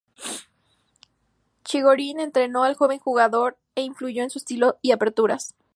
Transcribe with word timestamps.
Chigorin 1.63 2.19
entrenó 2.21 2.63
al 2.63 2.73
joven 2.73 2.97
jugador, 2.97 3.59
e 3.75 3.83
influyó 3.83 4.23
en 4.23 4.31
su 4.31 4.39
estilo 4.39 4.79
y 4.81 4.93
aperturas. 4.93 5.53